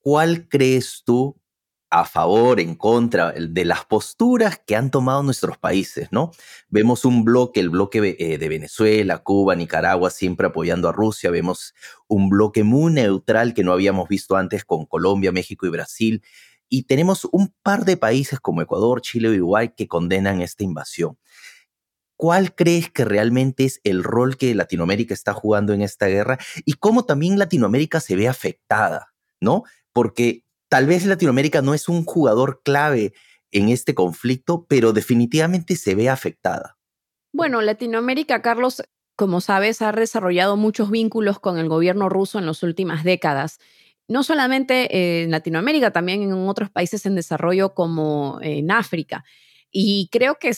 [0.00, 1.40] ¿Cuál crees tú
[1.94, 6.32] a favor, en contra de las posturas que han tomado nuestros países, ¿no?
[6.68, 11.30] Vemos un bloque, el bloque eh, de Venezuela, Cuba, Nicaragua, siempre apoyando a Rusia.
[11.30, 11.72] Vemos
[12.08, 16.22] un bloque muy neutral que no habíamos visto antes con Colombia, México y Brasil.
[16.68, 21.16] Y tenemos un par de países como Ecuador, Chile Uruguay que condenan esta invasión.
[22.16, 26.74] ¿Cuál crees que realmente es el rol que Latinoamérica está jugando en esta guerra y
[26.74, 29.64] cómo también Latinoamérica se ve afectada, ¿no?
[29.92, 33.12] Porque tal vez Latinoamérica no es un jugador clave
[33.50, 36.76] en este conflicto, pero definitivamente se ve afectada.
[37.32, 38.82] Bueno, Latinoamérica, Carlos,
[39.16, 43.58] como sabes, ha desarrollado muchos vínculos con el gobierno ruso en las últimas décadas
[44.08, 49.24] no solamente en Latinoamérica, también en otros países en desarrollo como en África.
[49.70, 50.48] Y creo que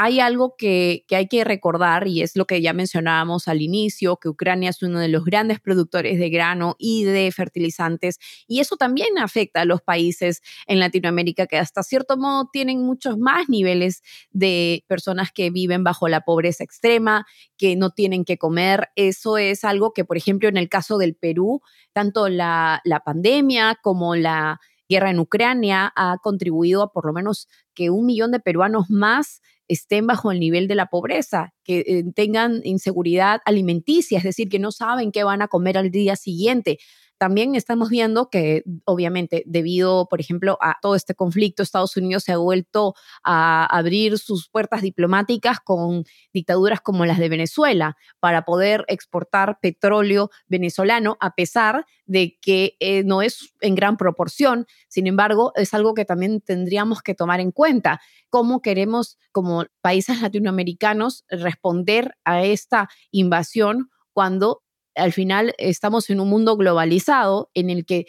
[0.00, 4.28] hay algo que, hay que recordar y es lo que ya mencionábamos al inicio, que
[4.28, 9.18] Ucrania es uno de los grandes productores de grano y de fertilizantes y eso también
[9.18, 14.84] afecta a los países en Latinoamérica que hasta cierto modo tienen muchos más niveles de
[14.86, 18.90] personas que viven bajo la pobreza extrema, que no tienen que comer.
[18.94, 21.60] Eso es algo que, por ejemplo, en el caso del Perú,
[21.92, 27.48] tanto la, la pandemia como la guerra en Ucrania ha contribuido a por lo menos
[27.74, 32.04] que un millón de peruanos más estén bajo el nivel de la pobreza, que eh,
[32.14, 36.78] tengan inseguridad alimenticia, es decir, que no saben qué van a comer al día siguiente
[37.18, 42.32] también estamos viendo que, obviamente, debido, por ejemplo, a todo este conflicto, Estados Unidos se
[42.32, 48.84] ha vuelto a abrir sus puertas diplomáticas con dictaduras como las de Venezuela para poder
[48.86, 54.66] exportar petróleo venezolano, a pesar de que eh, no es en gran proporción.
[54.88, 58.00] Sin embargo, es algo que también tendríamos que tomar en cuenta.
[58.30, 64.62] ¿Cómo queremos, como países latinoamericanos, responder a esta invasión cuando
[64.98, 68.06] al final estamos en un mundo globalizado en el que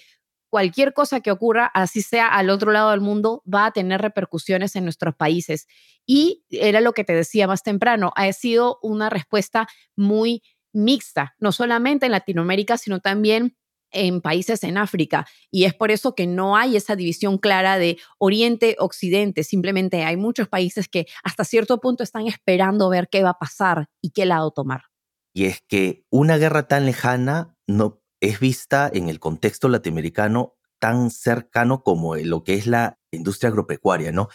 [0.50, 4.76] cualquier cosa que ocurra, así sea al otro lado del mundo, va a tener repercusiones
[4.76, 5.68] en nuestros países.
[6.06, 10.42] Y era lo que te decía más temprano, ha sido una respuesta muy
[10.74, 13.56] mixta, no solamente en Latinoamérica, sino también
[13.92, 15.28] en países en África.
[15.50, 19.44] Y es por eso que no hay esa división clara de Oriente-Occidente.
[19.44, 23.88] Simplemente hay muchos países que hasta cierto punto están esperando ver qué va a pasar
[24.02, 24.90] y qué lado tomar
[25.34, 31.12] y es que una guerra tan lejana no es vista en el contexto latinoamericano tan
[31.12, 34.30] cercano como lo que es la industria agropecuaria, ¿no?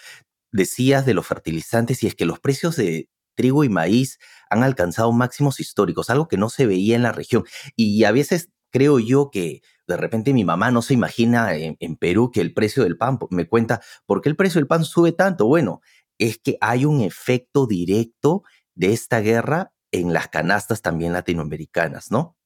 [0.53, 4.19] Decías de los fertilizantes y es que los precios de trigo y maíz
[4.51, 7.45] han alcanzado máximos históricos, algo que no se veía en la región.
[7.77, 12.31] Y a veces creo yo que de repente mi mamá no se imagina en, Perú
[12.33, 15.47] que el precio del pan, me cuenta, ¿por qué el precio del pan sube tanto?
[15.47, 15.81] Bueno,
[16.19, 18.43] es que hay un efecto directo
[18.75, 22.37] de esta guerra en las canastas también latinoamericanas, ¿no?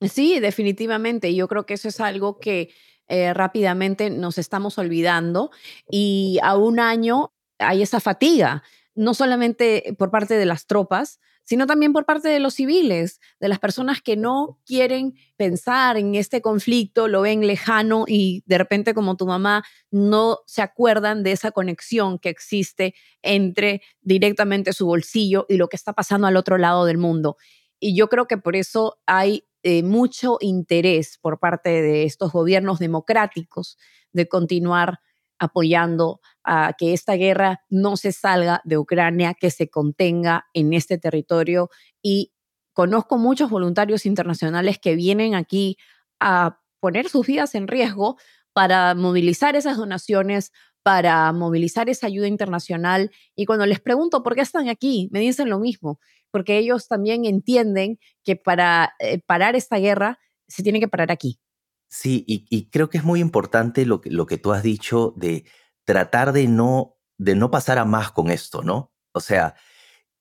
[0.00, 1.34] Sí, definitivamente.
[1.34, 2.70] Yo creo que eso es algo que
[3.08, 5.50] eh, rápidamente nos estamos olvidando
[5.88, 8.64] y a un año hay esa fatiga,
[8.94, 13.48] no solamente por parte de las tropas, sino también por parte de los civiles, de
[13.48, 18.94] las personas que no quieren pensar en este conflicto, lo ven lejano y de repente
[18.94, 25.46] como tu mamá no se acuerdan de esa conexión que existe entre directamente su bolsillo
[25.48, 27.36] y lo que está pasando al otro lado del mundo.
[27.78, 32.80] Y yo creo que por eso hay eh, mucho interés por parte de estos gobiernos
[32.80, 33.78] democráticos
[34.12, 34.98] de continuar
[35.38, 40.98] apoyando a que esta guerra no se salga de Ucrania, que se contenga en este
[40.98, 41.70] territorio.
[42.02, 42.32] Y
[42.72, 45.76] conozco muchos voluntarios internacionales que vienen aquí
[46.20, 48.16] a poner sus vidas en riesgo
[48.52, 53.10] para movilizar esas donaciones, para movilizar esa ayuda internacional.
[53.34, 55.98] Y cuando les pregunto por qué están aquí, me dicen lo mismo,
[56.30, 60.18] porque ellos también entienden que para eh, parar esta guerra
[60.48, 61.40] se tiene que parar aquí.
[61.88, 65.44] Sí, y, creo que es muy importante lo que, tú has dicho de
[65.84, 68.92] tratar de no de no pasar a más con esto, ¿no?
[69.12, 69.54] O sea,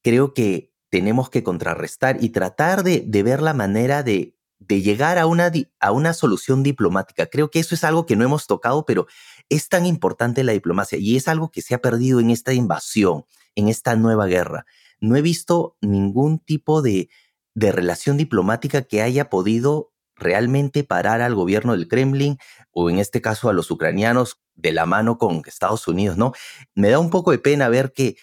[0.01, 5.25] creo que tenemos que contrarrestar y tratar de, ver la manera de, de llegar a
[5.25, 5.51] una,
[5.81, 7.25] a una solución diplomática.
[7.25, 9.07] Creo que eso es algo que no hemos tocado, pero
[9.49, 13.25] es tan importante la diplomacia y es algo que se ha perdido en esta invasión,
[13.55, 14.65] en esta nueva guerra.
[15.01, 17.09] No he visto ningún tipo de,
[17.55, 22.37] de relación diplomática que haya podido realmente parar al gobierno del Kremlin
[22.71, 26.33] o en este caso a los ucranianos de la mano con Estados Unidos, ¿no?
[26.73, 28.15] Me da un poco de pena ver que,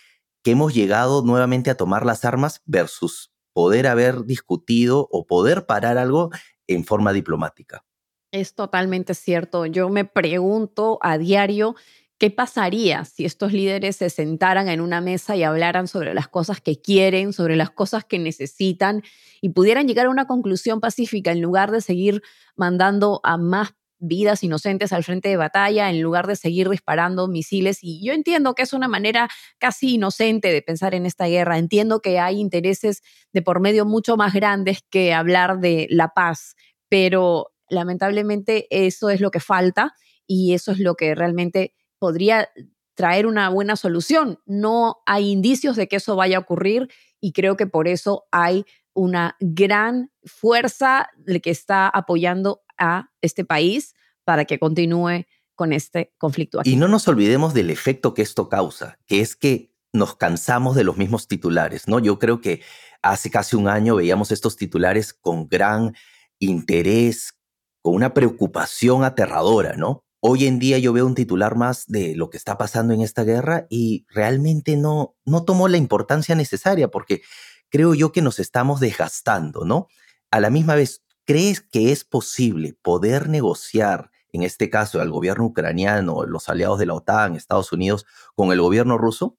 [0.43, 5.99] que hemos llegado nuevamente a tomar las armas versus poder haber discutido o poder parar
[5.99, 6.31] algo
[6.67, 7.85] en forma diplomática.
[8.33, 9.67] Es totalmente cierto.
[9.67, 11.77] Yo me pregunto a diario
[12.23, 16.61] qué pasaría si estos líderes se sentaran en una mesa y hablaran sobre las cosas
[16.61, 19.03] que quieren, sobre las cosas que necesitan
[19.41, 22.23] y pudieran llegar a una conclusión pacífica en lugar de seguir
[22.55, 27.81] mandando a más vidas inocentes al frente de batalla en lugar de seguir disparando misiles.
[27.83, 31.59] Y yo entiendo que es una manera casi inocente de pensar en esta guerra.
[31.59, 33.03] Entiendo que hay intereses
[33.33, 36.55] de por medio mucho más grandes que hablar de la paz,
[36.89, 39.93] pero lamentablemente eso es lo que falta
[40.25, 42.49] y eso es lo que realmente podría
[42.97, 44.41] traer una buena solución.
[44.45, 46.89] No hay indicios de que eso vaya a ocurrir
[47.21, 53.45] y creo que por eso hay una gran fuerza de que está apoyando a este
[53.45, 53.95] país
[54.25, 56.61] para que continúe con este conflicto.
[56.65, 60.83] Y no nos olvidemos del efecto que esto causa, que es que nos cansamos de
[60.83, 62.01] los mismos titulares, ¿no?
[62.01, 62.63] Yo creo que
[63.01, 65.95] hace casi un año veíamos estos titulares con gran
[66.41, 67.39] interés,
[67.81, 70.05] con una preocupación aterradora, ¿no?
[70.25, 73.25] Hoy en día yo veo un titular más de lo que está pasando en esta
[73.25, 77.23] guerra y realmente no, no tomó la importancia necesaria porque
[77.71, 79.89] creo yo que nos estamos desgastando, ¿no?
[80.31, 85.47] A la misma vez, ¿crees que es posible poder negociar, en este caso, al gobierno
[85.47, 88.07] ucraniano, los aliados de la OTAN, Estados Unidos,
[88.37, 89.39] con el gobierno ruso?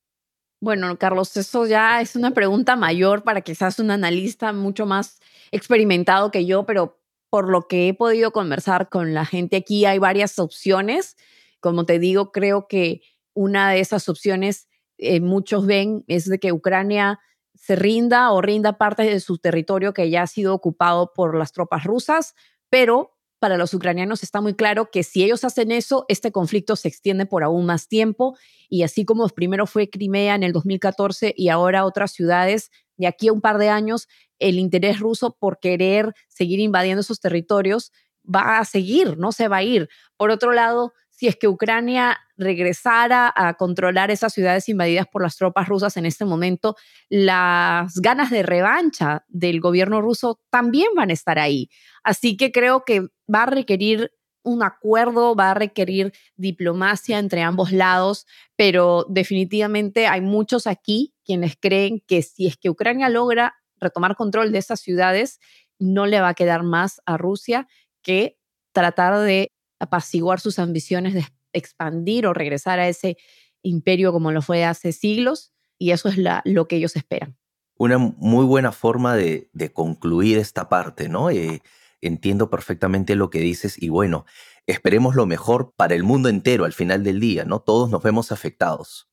[0.59, 5.21] Bueno, Carlos, eso ya es una pregunta mayor para quizás un analista mucho más
[5.51, 7.02] experimentado que yo, pero
[7.33, 11.17] por lo que he podido conversar con la gente aquí, hay varias opciones.
[11.61, 13.01] Como te digo, creo que
[13.33, 14.67] una de esas opciones
[14.99, 17.19] eh, muchos ven es de que Ucrania
[17.55, 21.51] se rinda o rinda parte de su territorio que ya ha sido ocupado por las
[21.53, 22.35] tropas rusas,
[22.69, 26.87] pero para los ucranianos está muy claro que si ellos hacen eso, este conflicto se
[26.87, 28.37] extiende por aún más tiempo
[28.69, 33.29] y así como primero fue Crimea en el 2014 y ahora otras ciudades, de aquí
[33.29, 34.07] a un par de años
[34.43, 37.91] el interés ruso por querer seguir invadiendo esos territorios
[38.23, 39.89] va a seguir, no se va a ir.
[40.17, 45.37] Por otro lado, si es que Ucrania regresara a controlar esas ciudades invadidas por las
[45.37, 46.75] tropas rusas en este momento,
[47.09, 51.69] las ganas de revancha del gobierno ruso también van a estar ahí.
[52.03, 53.01] Así que creo que
[53.33, 54.11] va a requerir
[54.43, 58.25] un acuerdo, va a requerir diplomacia entre ambos lados,
[58.55, 64.51] pero definitivamente hay muchos aquí quienes creen que si es que Ucrania logra retomar control
[64.51, 65.39] de esas ciudades,
[65.79, 67.67] no le va a quedar más a Rusia
[68.01, 68.37] que
[68.71, 73.17] tratar de apaciguar sus ambiciones de expandir o regresar a ese
[73.61, 77.37] imperio como lo fue hace siglos, y eso es lo que ellos esperan.
[77.77, 81.29] Una muy buena forma de, concluir esta parte, ¿no?
[81.29, 81.61] Eh,
[82.01, 84.25] entiendo perfectamente lo que dices y bueno,
[84.67, 87.59] esperemos lo mejor para el mundo entero al final del día, ¿no?
[87.59, 89.09] Todos nos vemos afectados.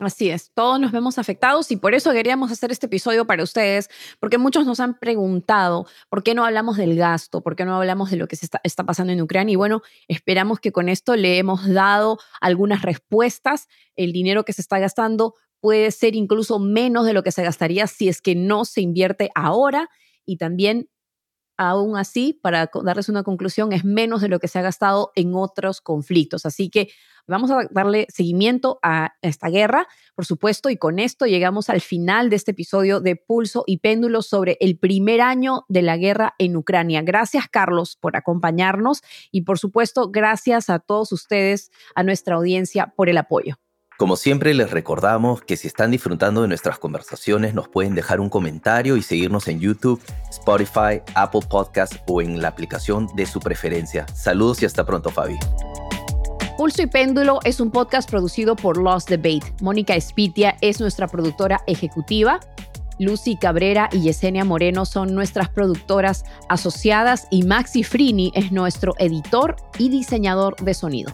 [0.00, 3.90] Así es, todos nos vemos afectados y por eso queríamos hacer este episodio para ustedes,
[4.20, 8.10] porque muchos nos han preguntado por qué no hablamos del gasto, por qué no hablamos
[8.10, 11.16] de lo que se está, está, pasando en Ucrania y bueno, esperamos que con esto
[11.16, 13.66] le hemos dado algunas respuestas.
[13.96, 17.88] El dinero que se está gastando puede ser incluso menos de lo que se gastaría
[17.88, 19.90] si es que no se invierte ahora
[20.24, 20.88] y también
[21.58, 25.34] aún así, para darles una conclusión, es menos de lo que se ha gastado en
[25.34, 26.46] otros conflictos.
[26.46, 26.88] Así que
[27.26, 32.30] vamos a darle seguimiento a esta guerra, por supuesto, y con esto llegamos al final
[32.30, 36.56] de este episodio de Pulso y Péndulo sobre el primer año de la guerra en
[36.56, 37.02] Ucrania.
[37.02, 43.08] Gracias, Carlos, por acompañarnos y, por supuesto, gracias a todos ustedes, a nuestra audiencia, por
[43.08, 43.58] el apoyo.
[43.98, 48.28] Como siempre les recordamos que si están disfrutando de nuestras conversaciones nos pueden dejar un
[48.28, 54.06] comentario y seguirnos en YouTube, Spotify, Apple Podcast o en la aplicación de su preferencia.
[54.14, 55.36] Saludos y hasta pronto Fabi.
[56.56, 59.52] Pulso y Péndulo es un podcast producido por Lost Debate.
[59.60, 62.38] Mónica Espitia es nuestra productora ejecutiva.
[63.00, 69.56] Lucy Cabrera y Yesenia Moreno son nuestras productoras asociadas y Maxi Frini es nuestro editor
[69.76, 71.12] y diseñador de sonido.